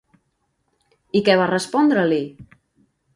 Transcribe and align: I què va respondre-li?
I 1.19 1.21
què 1.27 1.35
va 1.41 1.49
respondre-li? 1.51 2.23